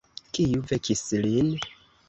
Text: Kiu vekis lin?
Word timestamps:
Kiu 0.37 0.63
vekis 0.71 1.05
lin? 1.27 1.55